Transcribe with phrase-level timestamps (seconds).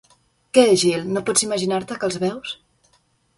[0.57, 2.57] Què, Jill, no pots imaginar-te que els veus?